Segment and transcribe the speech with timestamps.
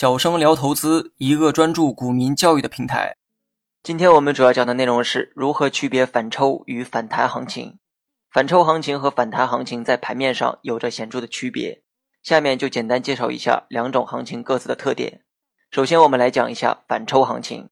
[0.00, 3.16] 小生聊投资，一个专注股民教育的平台。
[3.82, 7.80] 今天我们主要讲的内容是如何区别反抽与反弹行情。
[8.30, 11.82] 反抽行情和反弹行情在盘面上有着显著的区别。
[12.22, 15.24] 下面就简单介绍一下两种行情各自的特点。
[15.72, 17.68] 首先，我们来讲一下反抽行情。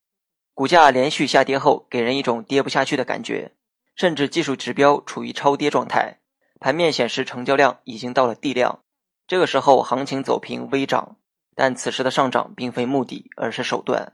[0.52, 3.52] 股价连续下跌后，给人一种跌不下去的感觉，
[3.94, 6.18] 甚至技术指标处于超跌状态，
[6.58, 8.80] 盘面显示成交量已经到了地量。
[9.28, 11.18] 这个时候，行情走平微涨。
[11.56, 14.12] 但此时的上涨并非目的，而是手段，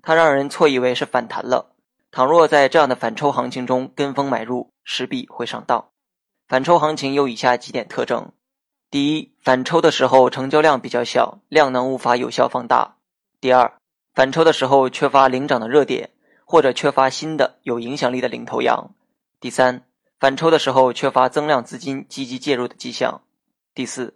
[0.00, 1.74] 它让人错以为是反弹了。
[2.12, 5.88] 倘若在这样的反抽行情中跟风买入，势必会上当。
[6.46, 8.30] 反抽行情有以下几点特征：
[8.90, 12.96] 第一，反抽的时候成交量比较小，量能无法有效放大；
[13.40, 13.72] 第二，
[14.14, 16.10] 反抽的时候缺乏领涨的热点，
[16.44, 18.92] 或者缺乏新的有影响力的领头羊；
[19.40, 19.82] 第三，
[20.20, 23.22] 反抽的时候缺乏增量资金积极介入的迹象；
[23.74, 24.14] 第四。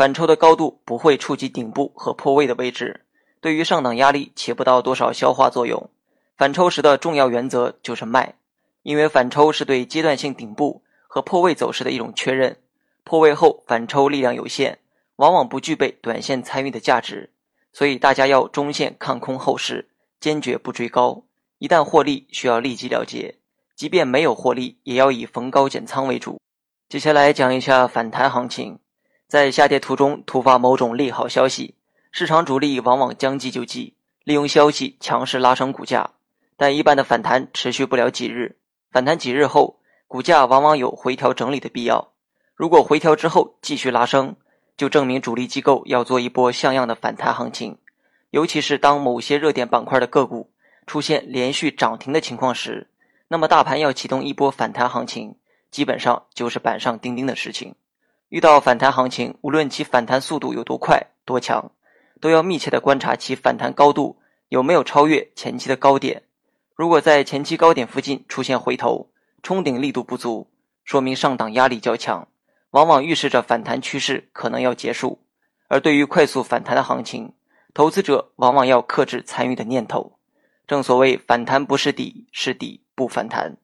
[0.00, 3.02] 反抽的高度不会触及顶部和破位的位置，
[3.38, 5.90] 对于上档压力起不到多少消化作用。
[6.38, 8.36] 反抽时的重要原则就是卖，
[8.82, 12.56] 因为反抽是对阶段性顶部和破位走势的一种确认。
[13.04, 14.78] 破位后反抽力量有限，
[15.16, 17.28] 往往不具备短线参与的价值，
[17.70, 21.24] 所以大家要中线看空后市，坚决不追高。
[21.58, 23.34] 一旦获利，需要立即了结；
[23.76, 26.40] 即便没有获利，也要以逢高减仓为主。
[26.88, 28.78] 接下来讲一下反弹行情。
[29.30, 31.76] 在下跌途中突发某种利好消息，
[32.10, 36.10] 市场主力往往将计就计，利用消息强势拉升股价。
[36.56, 38.56] 但一般的反弹持续不了几日，
[38.90, 39.78] 反弹几日后，
[40.08, 42.10] 股价往往有回调整理的必要。
[42.56, 44.34] 如果回调之后继续拉升，
[44.76, 47.78] 就证明主力机构要做一波像样的反弹行情。
[48.30, 50.50] 尤其是当某些热点板块的个股
[50.88, 52.88] 出现连续涨停的情况时，
[53.28, 55.36] 那么大盘要启动一波反弹行情，
[55.70, 57.76] 基本上就是板上钉钉的事情。
[58.30, 61.72] 遇到反弹行情，无论其反弹速度有多快多强，
[62.20, 64.20] 都要密切的观察其反弹高度
[64.50, 66.22] 有没有超越前期的高点。
[66.76, 69.10] 如果在前期高点附近出现回头，
[69.42, 70.48] 冲顶力度不足，
[70.84, 72.28] 说明上档压力较强，
[72.70, 75.18] 往往预示着反弹趋势可能要结束。
[75.66, 77.32] 而对于快速反弹的行情，
[77.74, 80.12] 投资者往往要克制参与的念头。
[80.68, 83.56] 正所谓反弹不是底，是底不反弹。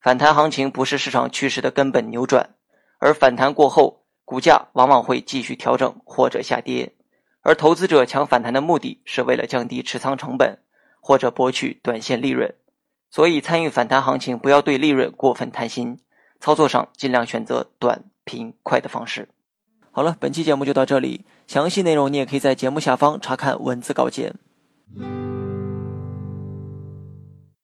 [0.00, 2.56] 反弹行情不是市场趋势的根本扭转，
[2.98, 4.02] 而反弹过后。
[4.28, 6.92] 股价往往会继续调整或者下跌，
[7.40, 10.58] 而投资者抢反弹的目的是为了降低持仓成本
[11.00, 12.54] 或者博取短线利润，
[13.10, 15.98] 所以参与反弹行情不要对利润过分贪心，
[16.40, 19.30] 操作上尽量选择短、平、快的方式。
[19.92, 24.34] 好了，本期节目就到这里，详细内容你也可以在节目下方查看文字稿件。